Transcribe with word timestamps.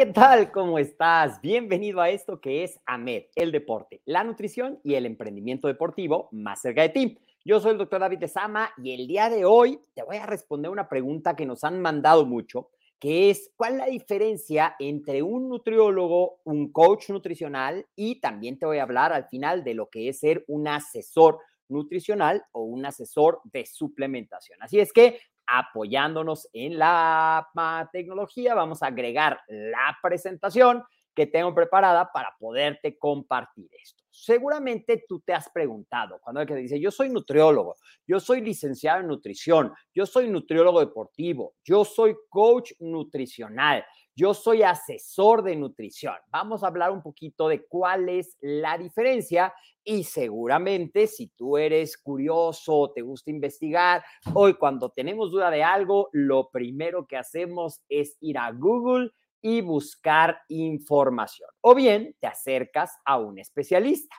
¿qué 0.00 0.06
tal? 0.06 0.50
¿Cómo 0.50 0.78
estás? 0.78 1.42
Bienvenido 1.42 2.00
a 2.00 2.08
esto 2.08 2.40
que 2.40 2.64
es 2.64 2.80
AMED, 2.86 3.24
el 3.34 3.52
deporte, 3.52 4.00
la 4.06 4.24
nutrición 4.24 4.80
y 4.82 4.94
el 4.94 5.04
emprendimiento 5.04 5.68
deportivo 5.68 6.30
más 6.32 6.62
cerca 6.62 6.80
de 6.80 6.88
ti. 6.88 7.18
Yo 7.44 7.60
soy 7.60 7.72
el 7.72 7.76
doctor 7.76 8.00
David 8.00 8.24
Sama 8.26 8.70
y 8.82 8.94
el 8.94 9.06
día 9.06 9.28
de 9.28 9.44
hoy 9.44 9.78
te 9.92 10.02
voy 10.02 10.16
a 10.16 10.24
responder 10.24 10.70
una 10.70 10.88
pregunta 10.88 11.36
que 11.36 11.44
nos 11.44 11.64
han 11.64 11.82
mandado 11.82 12.24
mucho, 12.24 12.70
que 12.98 13.28
es 13.28 13.52
¿cuál 13.56 13.74
es 13.74 13.78
la 13.78 13.86
diferencia 13.88 14.74
entre 14.78 15.22
un 15.22 15.50
nutriólogo, 15.50 16.40
un 16.44 16.72
coach 16.72 17.10
nutricional 17.10 17.84
y 17.94 18.20
también 18.20 18.58
te 18.58 18.64
voy 18.64 18.78
a 18.78 18.84
hablar 18.84 19.12
al 19.12 19.28
final 19.28 19.64
de 19.64 19.74
lo 19.74 19.90
que 19.90 20.08
es 20.08 20.20
ser 20.20 20.46
un 20.48 20.66
asesor 20.66 21.40
nutricional 21.68 22.42
o 22.52 22.62
un 22.62 22.86
asesor 22.86 23.42
de 23.44 23.66
suplementación? 23.66 24.62
Así 24.62 24.80
es 24.80 24.94
que 24.94 25.20
apoyándonos 25.50 26.48
en 26.52 26.78
la 26.78 27.48
tecnología, 27.92 28.54
vamos 28.54 28.82
a 28.82 28.86
agregar 28.86 29.40
la 29.48 29.98
presentación 30.02 30.82
que 31.14 31.26
tengo 31.26 31.54
preparada 31.54 32.10
para 32.12 32.36
poderte 32.38 32.96
compartir 32.96 33.68
esto. 33.82 34.04
Seguramente 34.12 35.04
tú 35.08 35.20
te 35.20 35.32
has 35.32 35.48
preguntado, 35.50 36.20
cuando 36.20 36.40
alguien 36.40 36.60
dice, 36.60 36.78
yo 36.78 36.90
soy 36.90 37.08
nutriólogo, 37.08 37.76
yo 38.06 38.20
soy 38.20 38.42
licenciado 38.42 39.00
en 39.00 39.08
nutrición, 39.08 39.72
yo 39.94 40.06
soy 40.06 40.28
nutriólogo 40.28 40.80
deportivo, 40.80 41.54
yo 41.64 41.84
soy 41.84 42.16
coach 42.28 42.72
nutricional, 42.78 43.84
yo 44.20 44.34
soy 44.34 44.62
asesor 44.62 45.42
de 45.42 45.56
nutrición. 45.56 46.12
Vamos 46.30 46.62
a 46.62 46.66
hablar 46.66 46.90
un 46.90 47.00
poquito 47.00 47.48
de 47.48 47.64
cuál 47.64 48.10
es 48.10 48.36
la 48.42 48.76
diferencia 48.76 49.54
y 49.82 50.04
seguramente 50.04 51.06
si 51.06 51.28
tú 51.28 51.56
eres 51.56 51.96
curioso, 51.96 52.92
te 52.94 53.00
gusta 53.00 53.30
investigar, 53.30 54.04
hoy 54.34 54.58
cuando 54.58 54.90
tenemos 54.90 55.30
duda 55.30 55.50
de 55.50 55.62
algo, 55.62 56.10
lo 56.12 56.50
primero 56.50 57.06
que 57.06 57.16
hacemos 57.16 57.80
es 57.88 58.18
ir 58.20 58.36
a 58.36 58.52
Google 58.52 59.10
y 59.40 59.62
buscar 59.62 60.42
información. 60.48 61.48
O 61.62 61.74
bien 61.74 62.14
te 62.20 62.26
acercas 62.26 62.98
a 63.06 63.16
un 63.16 63.38
especialista. 63.38 64.14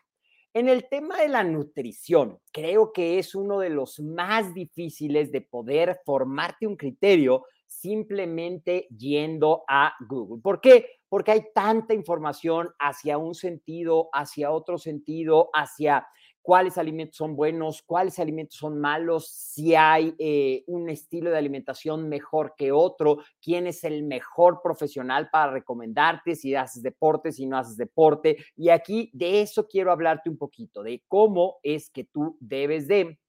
En 0.52 0.68
el 0.68 0.90
tema 0.90 1.18
de 1.22 1.28
la 1.28 1.44
nutrición, 1.44 2.40
creo 2.52 2.92
que 2.92 3.20
es 3.20 3.36
uno 3.36 3.60
de 3.60 3.70
los 3.70 4.00
más 4.00 4.52
difíciles 4.56 5.32
de 5.32 5.42
poder 5.42 6.02
formarte 6.04 6.66
un 6.66 6.76
criterio 6.76 7.46
simplemente 7.82 8.88
yendo 8.96 9.64
a 9.68 9.94
Google. 10.08 10.42
¿Por 10.42 10.62
qué? 10.62 10.86
Porque 11.10 11.32
hay 11.32 11.46
tanta 11.54 11.94
información 11.94 12.70
hacia 12.80 13.18
un 13.18 13.34
sentido, 13.34 14.10
hacia 14.14 14.52
otro 14.52 14.78
sentido, 14.78 15.50
hacia 15.54 16.08
cuáles 16.42 16.78
alimentos 16.78 17.18
son 17.18 17.36
buenos, 17.36 17.82
cuáles 17.84 18.20
alimentos 18.20 18.58
son 18.58 18.80
malos, 18.80 19.30
si 19.30 19.76
hay 19.76 20.16
eh, 20.18 20.64
un 20.68 20.90
estilo 20.90 21.30
de 21.30 21.38
alimentación 21.38 22.08
mejor 22.08 22.54
que 22.58 22.72
otro, 22.72 23.20
quién 23.42 23.68
es 23.68 23.84
el 23.84 24.04
mejor 24.04 24.62
profesional 24.64 25.30
para 25.32 25.52
recomendarte, 25.52 26.36
si 26.36 26.56
haces 26.56 26.82
deporte, 26.84 27.32
si 27.32 27.46
no 27.46 27.58
haces 27.58 27.78
deporte. 27.78 28.38
Y 28.56 28.70
aquí 28.70 29.10
de 29.14 29.42
eso 29.42 29.68
quiero 29.68 29.92
hablarte 29.92 30.30
un 30.30 30.38
poquito, 30.38 30.84
de 30.84 31.04
cómo 31.08 31.58
es 31.64 31.90
que 31.90 32.04
tú 32.06 32.38
debes 32.40 32.88
de 32.88 33.20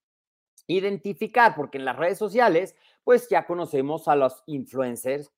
identificar, 0.66 1.54
porque 1.54 1.78
en 1.78 1.84
las 1.84 1.96
redes 1.96 2.18
sociales, 2.18 2.74
pues 3.04 3.28
ya 3.28 3.46
conocemos 3.46 4.08
a 4.08 4.16
los 4.16 4.42
influencers, 4.46 5.30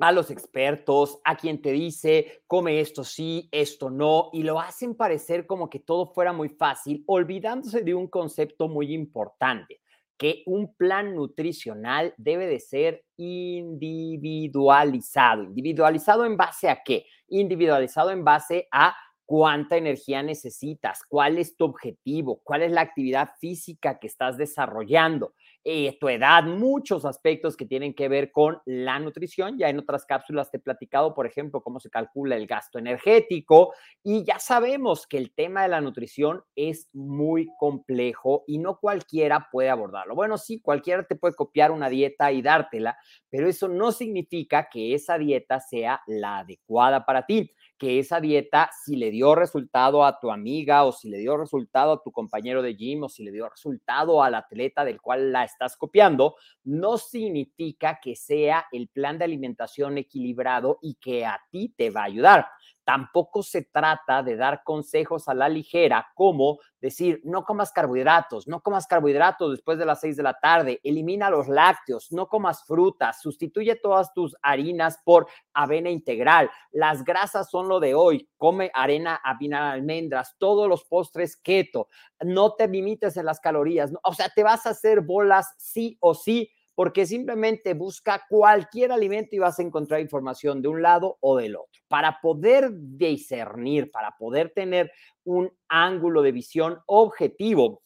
a 0.00 0.12
los 0.12 0.30
expertos, 0.30 1.20
a 1.24 1.36
quien 1.36 1.60
te 1.60 1.72
dice, 1.72 2.44
come 2.46 2.80
esto 2.80 3.04
sí, 3.04 3.50
esto 3.52 3.90
no, 3.90 4.30
y 4.32 4.42
lo 4.42 4.58
hacen 4.58 4.94
parecer 4.94 5.46
como 5.46 5.68
que 5.68 5.80
todo 5.80 6.06
fuera 6.06 6.32
muy 6.32 6.48
fácil, 6.48 7.04
olvidándose 7.06 7.82
de 7.82 7.94
un 7.94 8.08
concepto 8.08 8.66
muy 8.68 8.94
importante, 8.94 9.82
que 10.16 10.42
un 10.46 10.74
plan 10.74 11.14
nutricional 11.14 12.14
debe 12.16 12.46
de 12.46 12.60
ser 12.60 13.04
individualizado. 13.16 15.42
¿Individualizado 15.44 16.24
en 16.24 16.36
base 16.36 16.70
a 16.70 16.82
qué? 16.82 17.06
Individualizado 17.28 18.10
en 18.10 18.24
base 18.24 18.66
a 18.72 18.96
cuánta 19.30 19.76
energía 19.76 20.24
necesitas, 20.24 21.04
cuál 21.08 21.38
es 21.38 21.56
tu 21.56 21.64
objetivo, 21.64 22.40
cuál 22.42 22.62
es 22.62 22.72
la 22.72 22.80
actividad 22.80 23.30
física 23.38 24.00
que 24.00 24.08
estás 24.08 24.36
desarrollando, 24.36 25.34
eh, 25.62 25.96
tu 26.00 26.08
edad, 26.08 26.42
muchos 26.42 27.04
aspectos 27.04 27.56
que 27.56 27.64
tienen 27.64 27.94
que 27.94 28.08
ver 28.08 28.32
con 28.32 28.60
la 28.64 28.98
nutrición. 28.98 29.56
Ya 29.56 29.68
en 29.68 29.78
otras 29.78 30.04
cápsulas 30.04 30.50
te 30.50 30.56
he 30.56 30.60
platicado, 30.60 31.14
por 31.14 31.28
ejemplo, 31.28 31.62
cómo 31.62 31.78
se 31.78 31.90
calcula 31.90 32.34
el 32.34 32.48
gasto 32.48 32.80
energético 32.80 33.72
y 34.02 34.24
ya 34.24 34.40
sabemos 34.40 35.06
que 35.06 35.18
el 35.18 35.32
tema 35.32 35.62
de 35.62 35.68
la 35.68 35.80
nutrición 35.80 36.42
es 36.56 36.88
muy 36.92 37.46
complejo 37.56 38.42
y 38.48 38.58
no 38.58 38.80
cualquiera 38.80 39.46
puede 39.52 39.70
abordarlo. 39.70 40.16
Bueno, 40.16 40.38
sí, 40.38 40.60
cualquiera 40.60 41.04
te 41.04 41.14
puede 41.14 41.36
copiar 41.36 41.70
una 41.70 41.88
dieta 41.88 42.32
y 42.32 42.42
dártela, 42.42 42.98
pero 43.30 43.48
eso 43.48 43.68
no 43.68 43.92
significa 43.92 44.68
que 44.68 44.92
esa 44.92 45.18
dieta 45.18 45.60
sea 45.60 46.00
la 46.08 46.38
adecuada 46.38 47.06
para 47.06 47.26
ti 47.26 47.52
que 47.80 47.98
esa 47.98 48.20
dieta, 48.20 48.70
si 48.84 48.94
le 48.94 49.10
dio 49.10 49.34
resultado 49.34 50.04
a 50.04 50.20
tu 50.20 50.30
amiga 50.30 50.84
o 50.84 50.92
si 50.92 51.08
le 51.08 51.16
dio 51.16 51.38
resultado 51.38 51.92
a 51.92 52.02
tu 52.02 52.12
compañero 52.12 52.60
de 52.60 52.76
gym 52.76 53.04
o 53.04 53.08
si 53.08 53.24
le 53.24 53.32
dio 53.32 53.48
resultado 53.48 54.22
al 54.22 54.34
atleta 54.34 54.84
del 54.84 55.00
cual 55.00 55.32
la 55.32 55.44
estás 55.44 55.78
copiando, 55.78 56.36
no 56.62 56.98
significa 56.98 57.98
que 58.00 58.14
sea 58.16 58.66
el 58.70 58.88
plan 58.88 59.16
de 59.16 59.24
alimentación 59.24 59.96
equilibrado 59.96 60.78
y 60.82 60.96
que 60.96 61.24
a 61.24 61.40
ti 61.50 61.72
te 61.74 61.88
va 61.88 62.02
a 62.02 62.04
ayudar. 62.04 62.46
Tampoco 62.84 63.42
se 63.42 63.62
trata 63.62 64.22
de 64.22 64.36
dar 64.36 64.62
consejos 64.64 65.28
a 65.28 65.34
la 65.34 65.48
ligera 65.48 66.08
como 66.14 66.58
decir, 66.80 67.20
no 67.24 67.44
comas 67.44 67.72
carbohidratos, 67.72 68.48
no 68.48 68.62
comas 68.62 68.86
carbohidratos 68.86 69.50
después 69.50 69.78
de 69.78 69.84
las 69.84 70.00
6 70.00 70.16
de 70.16 70.22
la 70.22 70.34
tarde, 70.34 70.80
elimina 70.82 71.30
los 71.30 71.46
lácteos, 71.48 72.10
no 72.10 72.28
comas 72.28 72.64
frutas, 72.64 73.20
sustituye 73.20 73.76
todas 73.76 74.12
tus 74.14 74.34
harinas 74.42 74.98
por 75.04 75.26
avena 75.52 75.90
integral, 75.90 76.50
las 76.72 77.04
grasas 77.04 77.50
son 77.50 77.68
lo 77.68 77.80
de 77.80 77.94
hoy, 77.94 78.28
come 78.36 78.70
arena, 78.74 79.20
avena, 79.22 79.72
almendras, 79.72 80.36
todos 80.38 80.68
los 80.68 80.84
postres 80.84 81.36
keto, 81.36 81.88
no 82.20 82.54
te 82.54 82.66
limites 82.66 83.16
en 83.16 83.26
las 83.26 83.40
calorías, 83.40 83.92
o 84.02 84.14
sea, 84.14 84.30
te 84.30 84.42
vas 84.42 84.66
a 84.66 84.70
hacer 84.70 85.02
bolas 85.02 85.54
sí 85.58 85.98
o 86.00 86.14
sí 86.14 86.50
porque 86.80 87.04
simplemente 87.04 87.74
busca 87.74 88.24
cualquier 88.26 88.90
alimento 88.90 89.36
y 89.36 89.38
vas 89.38 89.58
a 89.58 89.62
encontrar 89.62 90.00
información 90.00 90.62
de 90.62 90.68
un 90.68 90.80
lado 90.80 91.18
o 91.20 91.36
del 91.36 91.56
otro. 91.56 91.82
Para 91.88 92.22
poder 92.22 92.70
discernir, 92.72 93.90
para 93.90 94.16
poder 94.16 94.48
tener 94.54 94.90
un 95.22 95.52
ángulo 95.68 96.22
de 96.22 96.32
visión 96.32 96.78
objetivo 96.86 97.82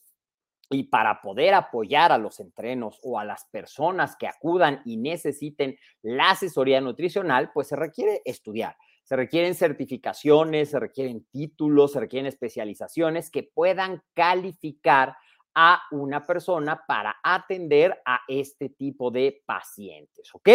y 0.71 0.85
para 0.85 1.21
poder 1.21 1.55
apoyar 1.55 2.13
a 2.13 2.19
los 2.19 2.39
entrenos 2.39 3.01
o 3.03 3.19
a 3.19 3.25
las 3.25 3.47
personas 3.47 4.15
que 4.15 4.29
acudan 4.29 4.81
y 4.85 4.97
necesiten 4.97 5.77
la 6.01 6.31
asesoría 6.31 6.81
nutricional, 6.81 7.51
pues 7.53 7.67
se 7.67 7.75
requiere 7.75 8.23
estudiar. 8.25 8.77
Se 9.03 9.17
requieren 9.17 9.57
certificaciones, 9.57 10.71
se 10.71 10.79
requieren 10.79 11.27
títulos, 11.33 11.95
se 11.95 11.99
requieren 11.99 12.29
especializaciones 12.29 13.33
que 13.33 13.43
puedan 13.43 14.05
calificar 14.15 15.17
a 15.55 15.83
una 15.93 16.25
persona 16.25 16.85
para 16.87 17.17
atender 17.23 18.01
a 18.05 18.21
este 18.29 18.71
tipo 18.71 19.11
de 19.11 19.43
pacientes, 19.47 20.31
¿ok? 20.35 20.49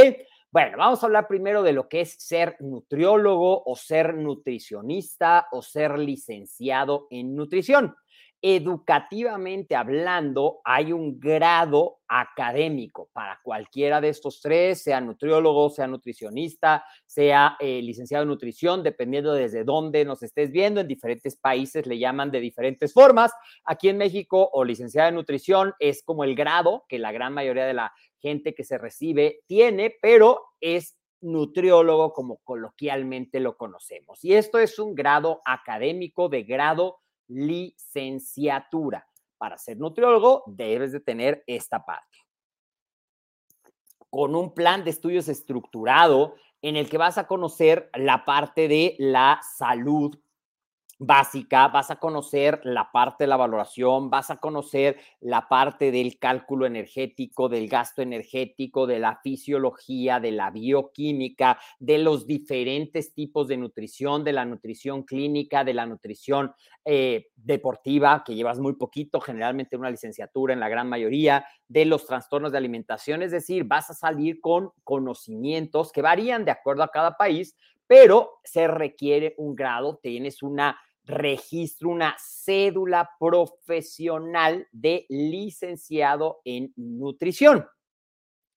Bueno, 0.52 0.78
vamos 0.78 1.02
a 1.02 1.06
hablar 1.06 1.28
primero 1.28 1.62
de 1.62 1.74
lo 1.74 1.88
que 1.88 2.02
es 2.02 2.16
ser 2.18 2.58
nutriólogo 2.60 3.64
o 3.66 3.76
ser 3.76 4.16
nutricionista 4.16 5.48
o 5.52 5.62
ser 5.62 6.00
licenciado 6.00 7.08
en 7.12 7.36
nutrición 7.36 7.96
educativamente 8.42 9.76
hablando, 9.76 10.62
hay 10.64 10.94
un 10.94 11.20
grado 11.20 12.00
académico 12.08 13.10
para 13.12 13.40
cualquiera 13.44 14.00
de 14.00 14.10
estos 14.10 14.42
tres, 14.42 14.82
sea 14.82 15.02
nutriólogo, 15.02 15.70
sea 15.70 15.88
nutricionista, 15.88 16.86
sea 17.06 17.58
eh, 17.60 17.82
licenciado 17.82 18.24
en 18.24 18.30
nutrición, 18.30 18.82
dependiendo 18.82 19.34
desde 19.34 19.64
dónde 19.64 20.06
nos 20.06 20.24
estés 20.24 20.52
viendo. 20.52 20.82
En 20.82 20.88
diferentes 20.88 21.36
países 21.36 21.86
le 21.86 22.00
llaman 22.00 22.32
de 22.32 22.40
diferentes 22.40 22.94
formas. 22.94 23.32
Aquí 23.66 23.90
en 23.90 23.98
México, 23.98 24.50
o 24.54 24.64
licenciado 24.64 25.10
en 25.10 25.16
nutrición 25.16 25.74
es 25.80 26.02
como 26.04 26.24
el 26.24 26.36
grado 26.36 26.86
que 26.88 27.00
la 27.00 27.12
gran 27.12 27.34
mayoría 27.34 27.66
de 27.66 27.74
la 27.74 27.94
gente 28.20 28.54
que 28.56 28.64
se 28.64 28.78
recibe 28.78 29.42
tiene, 29.48 29.96
pero 30.02 30.42
es 30.62 30.98
nutriólogo 31.22 32.14
como 32.14 32.38
coloquialmente 32.38 33.40
lo 33.40 33.58
conocemos. 33.58 34.24
Y 34.24 34.34
esto 34.34 34.60
es 34.60 34.80
un 34.80 34.96
grado 34.96 35.42
académico 35.46 36.30
de 36.30 36.44
grado 36.44 37.00
licenciatura. 37.30 39.08
Para 39.38 39.58
ser 39.58 39.78
nutriólogo 39.78 40.44
debes 40.48 40.92
de 40.92 41.00
tener 41.00 41.44
esta 41.48 41.86
parte. 41.86 42.18
Con 44.10 44.36
un 44.36 44.54
plan 44.54 44.84
de 44.84 44.90
estudios 44.90 45.30
estructurado 45.30 46.36
en 46.62 46.76
el 46.76 46.90
que 46.90 46.98
vas 46.98 47.18
a 47.18 47.28
conocer 47.28 47.90
la 47.94 48.26
parte 48.26 48.68
de 48.68 48.96
la 49.00 49.40
salud 49.58 50.20
básica, 51.00 51.70
vas 51.70 51.90
a 51.92 51.96
conocer 51.96 52.60
la 52.66 52.92
parte 52.92 53.24
de 53.24 53.30
la 53.30 53.38
valoración, 53.38 54.10
vas 54.10 54.30
a 54.30 54.38
conocer 54.38 54.98
la 55.22 55.48
parte 55.48 55.92
del 55.92 56.20
cálculo 56.20 56.66
energético, 56.66 57.48
del 57.48 57.70
gasto 57.70 58.02
energético, 58.02 58.86
de 58.86 59.00
la 59.00 59.16
fisiología, 59.24 60.20
de 60.20 60.34
la 60.34 60.52
bioquímica, 60.52 61.58
de 61.80 62.00
los 62.00 62.28
diferentes 62.28 63.14
tipos 63.14 63.48
de 63.48 63.56
nutrición, 63.56 64.26
de 64.26 64.34
la 64.34 64.44
nutrición 64.44 65.04
clínica, 65.04 65.64
de 65.64 65.74
la 65.74 65.86
nutrición 65.86 66.52
eh, 66.84 67.28
deportiva, 67.38 68.24
que 68.26 68.36
llevas 68.36 68.60
muy 68.60 68.74
poquito, 68.74 69.22
generalmente 69.22 69.78
una 69.78 69.90
licenciatura 69.90 70.54
en 70.54 70.60
la 70.60 70.68
gran 70.68 70.90
mayoría, 70.90 71.46
de 71.70 71.86
los 71.86 72.06
trastornos 72.06 72.52
de 72.52 72.58
alimentación, 72.58 73.22
es 73.22 73.32
decir, 73.32 73.64
vas 73.64 73.90
a 73.90 73.94
salir 73.94 74.42
con 74.42 74.72
conocimientos 74.84 75.94
que 75.94 76.02
varían 76.02 76.44
de 76.44 76.52
acuerdo 76.52 76.84
a 76.84 76.92
cada 76.92 77.16
país, 77.16 77.56
pero 77.88 78.40
se 78.44 78.68
requiere 78.68 79.34
un 79.38 79.56
grado, 79.56 79.98
tienes 79.98 80.44
una 80.44 80.78
registro 81.10 81.90
una 81.90 82.16
cédula 82.20 83.10
profesional 83.20 84.68
de 84.72 85.06
licenciado 85.10 86.40
en 86.46 86.72
nutrición. 86.76 87.68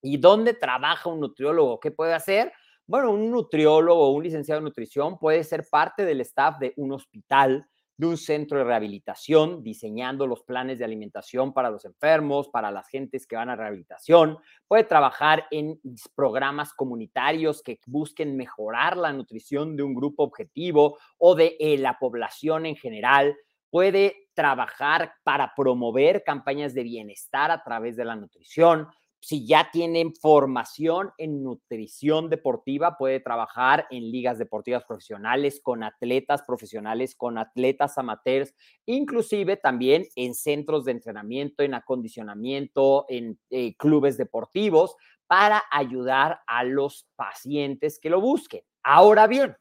¿Y 0.01 0.17
dónde 0.17 0.53
trabaja 0.53 1.09
un 1.09 1.19
nutriólogo? 1.19 1.79
¿Qué 1.79 1.91
puede 1.91 2.13
hacer? 2.13 2.53
Bueno, 2.85 3.11
un 3.11 3.31
nutriólogo 3.31 4.07
o 4.07 4.11
un 4.11 4.23
licenciado 4.23 4.59
en 4.59 4.65
nutrición 4.65 5.17
puede 5.17 5.43
ser 5.43 5.65
parte 5.69 6.05
del 6.05 6.21
staff 6.21 6.59
de 6.59 6.73
un 6.75 6.91
hospital, 6.91 7.67
de 7.97 8.07
un 8.07 8.17
centro 8.17 8.57
de 8.57 8.63
rehabilitación, 8.63 9.63
diseñando 9.63 10.25
los 10.25 10.43
planes 10.43 10.79
de 10.79 10.85
alimentación 10.85 11.53
para 11.53 11.69
los 11.69 11.85
enfermos, 11.85 12.49
para 12.49 12.71
las 12.71 12.87
gentes 12.89 13.27
que 13.27 13.35
van 13.35 13.49
a 13.49 13.55
rehabilitación. 13.55 14.37
Puede 14.67 14.83
trabajar 14.83 15.45
en 15.51 15.79
programas 16.15 16.73
comunitarios 16.73 17.61
que 17.61 17.79
busquen 17.85 18.35
mejorar 18.35 18.97
la 18.97 19.13
nutrición 19.13 19.75
de 19.75 19.83
un 19.83 19.93
grupo 19.93 20.23
objetivo 20.23 20.97
o 21.17 21.35
de 21.35 21.55
eh, 21.59 21.77
la 21.77 21.99
población 21.99 22.65
en 22.65 22.75
general. 22.75 23.35
Puede 23.69 24.27
trabajar 24.33 25.13
para 25.23 25.53
promover 25.55 26.23
campañas 26.23 26.73
de 26.73 26.83
bienestar 26.83 27.51
a 27.51 27.63
través 27.63 27.95
de 27.95 28.05
la 28.05 28.15
nutrición 28.15 28.87
si 29.23 29.47
ya 29.47 29.69
tienen 29.71 30.13
formación 30.13 31.13
en 31.17 31.43
nutrición 31.43 32.29
deportiva, 32.29 32.97
puede 32.97 33.21
trabajar 33.21 33.87
en 33.89 34.11
ligas 34.11 34.37
deportivas 34.37 34.83
profesionales, 34.83 35.61
con 35.63 35.81
atletas 35.81 36.43
profesionales, 36.43 37.15
con 37.15 37.37
atletas 37.37 37.97
amateurs, 37.97 38.53
inclusive 38.85 39.55
también 39.55 40.05
en 40.17 40.35
centros 40.35 40.83
de 40.83 40.91
entrenamiento, 40.91 41.63
en 41.63 41.73
acondicionamiento, 41.73 43.05
en 43.07 43.39
eh, 43.49 43.77
clubes 43.77 44.17
deportivos, 44.17 44.97
para 45.25 45.63
ayudar 45.71 46.41
a 46.45 46.65
los 46.65 47.07
pacientes 47.15 47.99
que 47.99 48.09
lo 48.09 48.19
busquen. 48.19 48.63
Ahora 48.83 49.27
bien, 49.27 49.55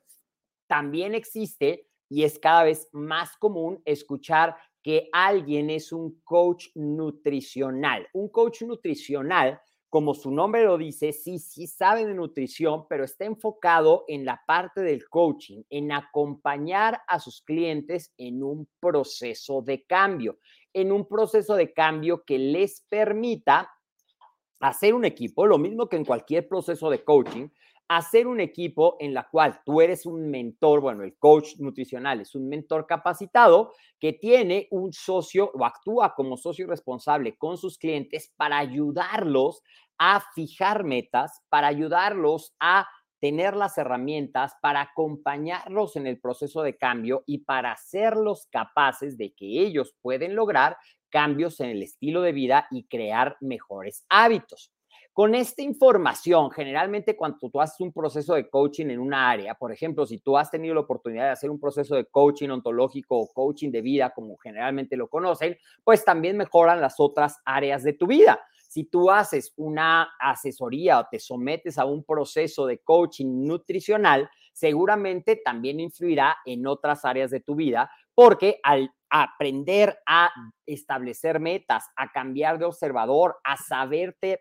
también 0.67 1.15
existe 1.15 1.87
y 2.09 2.25
es 2.25 2.41
cada 2.41 2.65
vez 2.65 2.89
más 2.91 3.37
común 3.37 3.81
escuchar 3.85 4.57
que 4.83 5.09
alguien 5.13 5.71
es 5.71 5.93
un 5.93 6.21
coach 6.25 6.69
nutricional. 6.75 8.09
Un 8.13 8.29
coach 8.29 8.63
nutricional, 8.63 9.61
como 9.89 10.15
su 10.15 10.31
nombre 10.31 10.65
lo 10.65 10.79
dice, 10.79 11.13
sí, 11.13 11.39
sí 11.39 11.67
sabe 11.67 12.07
de 12.07 12.15
nutrición, 12.15 12.87
pero 12.89 13.05
está 13.05 13.25
enfocado 13.25 14.05
en 14.09 14.25
la 14.25 14.43
parte 14.47 14.81
del 14.81 15.09
coaching, 15.09 15.63
en 15.71 15.93
acompañar 15.93 17.03
a 17.07 17.21
sus 17.21 17.43
clientes 17.43 18.13
en 18.17 18.43
un 18.43 18.69
proceso 18.81 19.63
de 19.63 19.85
cambio, 19.85 20.39
en 20.73 20.93
un 20.93 21.07
proceso 21.07 21.55
de 21.55 21.73
cambio 21.73 22.25
que 22.25 22.39
les 22.39 22.81
permita 22.89 23.71
hacer 24.61 24.95
un 24.95 25.05
equipo, 25.05 25.47
lo 25.47 25.59
mismo 25.59 25.89
que 25.89 25.97
en 25.97 26.05
cualquier 26.05 26.49
proceso 26.49 26.89
de 26.89 27.05
coaching, 27.05 27.49
hacer 27.89 28.27
un 28.27 28.41
equipo 28.41 28.97
en 29.01 29.15
la 29.15 29.29
cual 29.29 29.61
tú 29.65 29.81
eres 29.81 30.07
un 30.07 30.31
mentor, 30.31 30.81
bueno, 30.81 31.03
el 31.05 31.17
coach 31.19 31.57
nutricional 31.59 32.21
es 32.21 32.35
un 32.35 32.49
mentor 32.49 32.87
capacitado 32.87 33.73
que 33.99 34.13
tiene 34.15 34.69
un 34.71 34.93
socio 34.93 35.51
o 35.55 35.65
actúa 35.65 36.15
como 36.15 36.37
socio 36.37 36.67
responsable 36.67 37.37
con 37.37 37.59
sus 37.59 37.79
clientes 37.79 38.33
para 38.37 38.59
ayudarlos 38.59 39.63
a 39.99 40.23
fijar 40.35 40.85
metas, 40.85 41.43
para 41.49 41.69
ayudarlos 41.69 42.55
a 42.59 42.87
tener 43.23 43.55
las 43.55 43.79
herramientas 43.79 44.57
para 44.61 44.81
acompañarlos 44.81 45.95
en 45.95 46.09
el 46.09 46.19
proceso 46.19 46.63
de 46.63 46.77
cambio 46.77 47.23
y 47.25 47.39
para 47.45 47.71
hacerlos 47.71 48.49
capaces 48.51 49.17
de 49.17 49.33
que 49.33 49.47
ellos 49.61 49.95
pueden 50.03 50.35
lograr 50.35 50.77
cambios 51.09 51.61
en 51.61 51.71
el 51.71 51.85
estilo 51.85 52.23
de 52.23 52.33
vida 52.33 52.67
y 52.73 52.89
crear 52.89 53.37
mejores 53.41 54.05
hábitos. 54.09 54.73
Con 55.15 55.35
esta 55.35 55.61
información, 55.61 56.51
generalmente 56.51 57.15
cuando 57.15 57.51
tú 57.51 57.61
haces 57.61 57.79
un 57.81 57.93
proceso 57.93 58.33
de 58.35 58.49
coaching 58.49 58.87
en 58.87 58.99
una 58.99 59.29
área, 59.29 59.55
por 59.55 59.71
ejemplo, 59.71 60.07
si 60.07 60.19
tú 60.19 60.39
has 60.39 60.51
tenido 60.51 60.75
la 60.75 60.81
oportunidad 60.81 61.25
de 61.25 61.31
hacer 61.33 61.51
un 61.51 61.61
proceso 61.61 61.97
de 61.97 62.07
coaching 62.07 62.49
ontológico 62.49 63.19
o 63.19 63.29
coaching 63.31 63.71
de 63.71 63.83
vida, 63.83 64.11
como 64.15 64.39
generalmente 64.39 64.97
lo 64.97 65.09
conocen, 65.09 65.59
pues 65.85 66.03
también 66.03 66.39
mejoran 66.39 66.81
las 66.81 66.95
otras 66.99 67.37
áreas 67.45 67.83
de 67.83 67.93
tu 67.93 68.07
vida. 68.07 68.41
Si 68.69 68.85
tú 68.85 69.11
haces 69.11 69.53
una 69.57 70.15
asesoría 70.19 71.01
o 71.01 71.07
te 71.11 71.19
sometes 71.19 71.77
a 71.77 71.85
un 71.85 72.05
proceso 72.05 72.65
de 72.65 72.79
coaching 72.79 73.45
nutricional, 73.45 74.31
seguramente 74.55 75.37
también 75.37 75.79
influirá 75.79 76.39
en 76.47 76.67
otras 76.67 77.05
áreas 77.05 77.31
de 77.31 77.41
tu 77.41 77.55
vida, 77.55 77.91
porque 78.15 78.61
al 78.63 78.91
aprender 79.15 79.99
a 80.07 80.31
establecer 80.65 81.39
metas, 81.39 81.85
a 81.97 82.11
cambiar 82.11 82.59
de 82.59 82.65
observador, 82.65 83.37
a 83.45 83.59
saberte, 83.59 84.41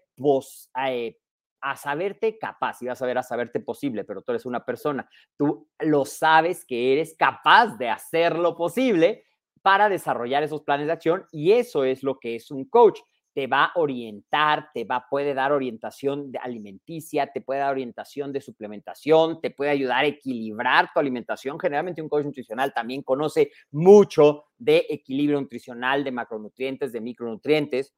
eh, 0.87 1.17
a 1.61 1.75
saberte 1.75 2.39
capaz, 2.39 2.77
a 2.81 3.05
ver 3.05 3.17
a 3.17 3.23
saberte 3.23 3.59
posible, 3.59 4.05
pero 4.05 4.21
tú 4.21 4.31
eres 4.31 4.45
una 4.45 4.63
persona, 4.63 5.09
tú 5.37 5.67
lo 5.79 6.05
sabes 6.05 6.65
que 6.65 6.93
eres 6.93 7.15
capaz 7.19 7.77
de 7.77 7.89
hacer 7.89 8.39
lo 8.39 8.55
posible 8.55 9.25
para 9.61 9.89
desarrollar 9.89 10.41
esos 10.41 10.61
planes 10.61 10.87
de 10.87 10.93
acción 10.93 11.25
y 11.33 11.51
eso 11.51 11.83
es 11.83 12.01
lo 12.01 12.17
que 12.17 12.35
es 12.37 12.49
un 12.49 12.63
coach. 12.63 13.01
Te 13.33 13.47
va 13.47 13.65
a 13.65 13.71
orientar, 13.75 14.69
te 14.73 14.83
va, 14.83 15.05
puede 15.09 15.33
dar 15.33 15.51
orientación 15.51 16.31
de 16.31 16.39
alimenticia, 16.39 17.27
te 17.27 17.41
puede 17.41 17.61
dar 17.61 17.71
orientación 17.71 18.33
de 18.33 18.41
suplementación, 18.41 19.39
te 19.41 19.51
puede 19.51 19.71
ayudar 19.71 20.03
a 20.03 20.07
equilibrar 20.07 20.89
tu 20.93 21.00
alimentación. 21.00 21.59
Generalmente 21.59 22.01
un 22.01 22.09
coach 22.09 22.25
nutricional 22.25 22.73
también 22.73 23.03
conoce 23.03 23.51
mucho 23.71 24.45
de 24.57 24.85
equilibrio 24.89 25.39
nutricional, 25.39 26.03
de 26.03 26.11
macronutrientes, 26.11 26.91
de 26.91 27.01
micronutrientes. 27.01 27.93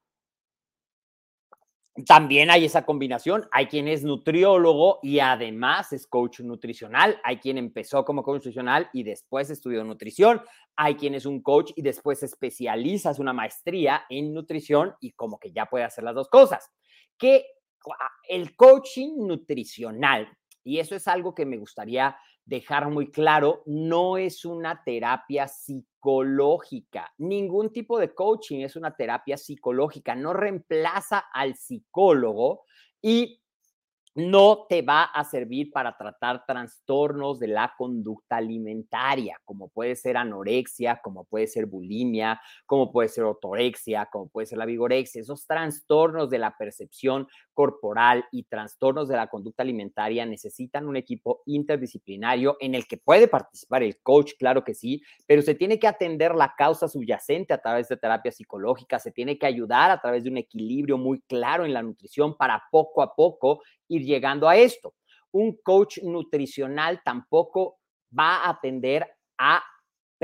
También 2.07 2.50
hay 2.50 2.65
esa 2.65 2.85
combinación. 2.85 3.47
Hay 3.51 3.67
quien 3.67 3.88
es 3.88 4.03
nutriólogo 4.03 5.00
y 5.03 5.19
además 5.19 5.93
es 5.93 6.07
coach 6.07 6.39
nutricional. 6.39 7.19
Hay 7.23 7.38
quien 7.38 7.59
empezó 7.59 8.03
como 8.03 8.23
coach 8.23 8.38
nutricional 8.38 8.89
y 8.93 9.03
después 9.03 9.51
estudió 9.51 9.83
nutrición. 9.83 10.41
Hay 10.75 10.95
quien 10.95 11.13
es 11.13 11.27
un 11.27 11.43
coach 11.43 11.71
y 11.75 11.83
después 11.83 12.19
se 12.19 12.25
especializa, 12.25 13.12
es 13.12 13.19
una 13.19 13.33
maestría 13.33 14.05
en 14.09 14.33
nutrición 14.33 14.95
y 15.00 15.12
como 15.12 15.38
que 15.38 15.51
ya 15.51 15.67
puede 15.67 15.85
hacer 15.85 16.03
las 16.03 16.15
dos 16.15 16.29
cosas. 16.29 16.71
Que 17.15 17.45
el 18.27 18.55
coaching 18.55 19.27
nutricional, 19.27 20.27
y 20.63 20.79
eso 20.79 20.95
es 20.95 21.07
algo 21.07 21.35
que 21.35 21.45
me 21.45 21.57
gustaría 21.57 22.15
dejar 22.45 22.89
muy 22.89 23.12
claro, 23.12 23.63
no 23.65 24.17
es 24.17 24.45
una 24.45 24.83
terapia 24.83 25.47
psicológica. 25.47 27.13
Ningún 27.17 27.71
tipo 27.71 28.00
de 28.00 28.13
coaching 28.13 28.62
es 28.62 28.75
una 28.75 28.95
terapia 28.95 29.38
psicológica. 29.38 30.15
No 30.15 30.33
reemplaza 30.33 31.19
al 31.33 31.55
psicólogo 31.55 32.63
y 33.01 33.42
no 34.15 34.65
te 34.70 34.82
va 34.82 35.03
a 35.03 35.24
servir 35.24 35.72
para 35.72 35.98
tratar 35.98 36.46
trastornos 36.46 37.39
de 37.39 37.48
la 37.48 37.74
conducta 37.77 38.38
alimentaria, 38.38 39.39
como 39.43 39.70
puede 39.70 39.96
ser 39.96 40.17
anorexia, 40.17 41.00
como 41.03 41.25
puede 41.25 41.48
ser 41.48 41.65
bulimia, 41.65 42.39
como 42.65 42.91
puede 42.91 43.10
ser 43.10 43.24
ortorexia, 43.24 44.08
como 44.12 44.29
puede 44.29 44.48
ser 44.48 44.60
la 44.60 44.65
vigorexia. 44.65 45.22
Esos 45.22 45.48
trastornos 45.48 46.29
de 46.29 46.38
la 46.38 46.55
percepción 46.58 47.27
corporal 47.53 48.25
y 48.32 48.43
trastornos 48.43 49.08
de 49.08 49.15
la 49.15 49.27
conducta 49.27 49.63
alimentaria 49.63 50.25
necesitan 50.25 50.88
un 50.88 50.96
equipo 50.96 51.41
interdisciplinario 51.46 52.58
en 52.60 52.75
el 52.75 52.88
que 52.88 52.98
puede 52.98 53.27
participar 53.27 53.84
el 53.84 54.00
coach, 54.01 54.34
claro 54.38 54.63
que 54.63 54.75
sí, 54.75 55.01
pero 55.25 55.41
se 55.41 55.55
tiene 55.55 55.79
que 55.79 55.88
atender 55.88 56.36
la 56.36 56.53
causa 56.55 56.88
subyacente 56.88 57.53
a 57.53 57.62
través 57.62 57.88
de 57.88 57.98
terapia 57.98 58.32
psicológica, 58.32 59.00
se 59.00 59.12
tiene 59.12 59.38
que 59.38 59.46
ayudar 59.46 59.91
a 59.91 60.01
través 60.01 60.24
de 60.24 60.29
un 60.29 60.38
equilibrio 60.38 60.98
muy 60.98 61.22
claro 61.22 61.65
en 61.65 61.74
la 61.74 61.82
nutrición 61.82 62.36
para 62.38 62.63
poco 62.72 63.01
a 63.01 63.15
poco 63.15 63.62
ir 63.95 64.03
llegando 64.03 64.47
a 64.47 64.55
esto. 64.55 64.95
Un 65.31 65.57
coach 65.63 66.00
nutricional 66.03 67.01
tampoco 67.03 67.79
va 68.17 68.43
a 68.43 68.50
atender 68.50 69.07
a 69.38 69.63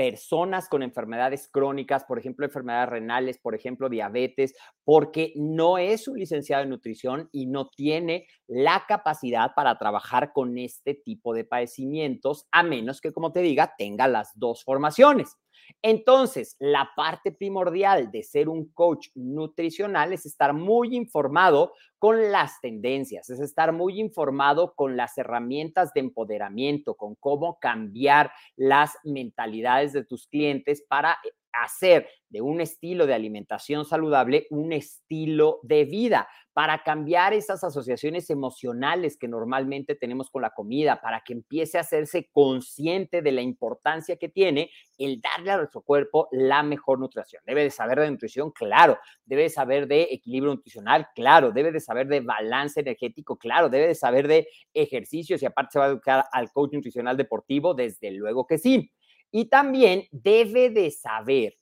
personas 0.00 0.66
con 0.70 0.82
enfermedades 0.82 1.46
crónicas, 1.52 2.04
por 2.04 2.18
ejemplo, 2.18 2.46
enfermedades 2.46 2.88
renales, 2.88 3.38
por 3.38 3.54
ejemplo, 3.54 3.90
diabetes, 3.90 4.54
porque 4.82 5.34
no 5.36 5.76
es 5.76 6.08
un 6.08 6.18
licenciado 6.18 6.62
en 6.62 6.70
nutrición 6.70 7.28
y 7.32 7.44
no 7.44 7.68
tiene 7.68 8.26
la 8.46 8.84
capacidad 8.88 9.50
para 9.54 9.76
trabajar 9.76 10.32
con 10.32 10.56
este 10.56 10.94
tipo 10.94 11.34
de 11.34 11.44
padecimientos, 11.44 12.46
a 12.50 12.62
menos 12.62 13.02
que, 13.02 13.12
como 13.12 13.30
te 13.30 13.42
diga, 13.42 13.74
tenga 13.76 14.08
las 14.08 14.30
dos 14.36 14.64
formaciones. 14.64 15.36
Entonces, 15.82 16.56
la 16.58 16.90
parte 16.96 17.32
primordial 17.32 18.10
de 18.10 18.22
ser 18.22 18.48
un 18.48 18.70
coach 18.72 19.08
nutricional 19.14 20.12
es 20.12 20.26
estar 20.26 20.52
muy 20.52 20.96
informado 20.96 21.72
con 21.98 22.32
las 22.32 22.60
tendencias, 22.60 23.28
es 23.30 23.40
estar 23.40 23.72
muy 23.72 24.00
informado 24.00 24.74
con 24.74 24.96
las 24.96 25.18
herramientas 25.18 25.92
de 25.92 26.00
empoderamiento, 26.00 26.94
con 26.94 27.14
cómo 27.14 27.58
cambiar 27.60 28.32
las 28.56 28.96
mentalidades 29.04 29.92
de 29.92 30.04
tus 30.04 30.26
clientes 30.26 30.82
para 30.88 31.18
hacer 31.52 32.08
de 32.28 32.40
un 32.40 32.60
estilo 32.60 33.06
de 33.06 33.14
alimentación 33.14 33.84
saludable 33.84 34.46
un 34.50 34.72
estilo 34.72 35.60
de 35.62 35.84
vida, 35.84 36.28
para 36.52 36.82
cambiar 36.82 37.32
esas 37.32 37.62
asociaciones 37.62 38.28
emocionales 38.28 39.16
que 39.16 39.28
normalmente 39.28 39.94
tenemos 39.94 40.30
con 40.30 40.42
la 40.42 40.50
comida, 40.50 41.00
para 41.00 41.22
que 41.24 41.32
empiece 41.32 41.78
a 41.78 41.82
hacerse 41.82 42.28
consciente 42.32 43.22
de 43.22 43.32
la 43.32 43.40
importancia 43.40 44.16
que 44.16 44.28
tiene 44.28 44.70
el 44.98 45.20
darle 45.20 45.52
a 45.52 45.56
nuestro 45.58 45.82
cuerpo 45.82 46.28
la 46.32 46.62
mejor 46.62 46.98
nutrición. 46.98 47.42
Debe 47.46 47.62
de 47.62 47.70
saber 47.70 48.00
de 48.00 48.10
nutrición, 48.10 48.50
claro, 48.50 48.98
debe 49.24 49.42
de 49.42 49.50
saber 49.50 49.86
de 49.86 50.08
equilibrio 50.10 50.54
nutricional, 50.54 51.06
claro, 51.14 51.52
debe 51.52 51.72
de 51.72 51.80
saber 51.80 52.08
de 52.08 52.20
balance 52.20 52.80
energético, 52.80 53.38
claro, 53.38 53.68
debe 53.68 53.86
de 53.86 53.94
saber 53.94 54.26
de 54.26 54.48
ejercicios 54.74 55.42
y 55.42 55.46
aparte 55.46 55.72
se 55.72 55.78
va 55.78 55.86
a 55.86 55.88
educar 55.88 56.24
al 56.32 56.50
coach 56.52 56.72
nutricional 56.72 57.16
deportivo, 57.16 57.74
desde 57.74 58.10
luego 58.10 58.46
que 58.46 58.58
sí. 58.58 58.90
Y 59.30 59.46
también 59.46 60.06
debe 60.10 60.70
de 60.70 60.90
saber, 60.90 61.54